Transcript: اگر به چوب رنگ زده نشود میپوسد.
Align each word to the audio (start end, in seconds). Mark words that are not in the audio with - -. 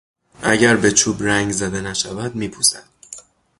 اگر 0.41 0.75
به 0.75 0.91
چوب 0.91 1.23
رنگ 1.23 1.51
زده 1.51 1.81
نشود 1.81 2.35
میپوسد. 2.35 2.83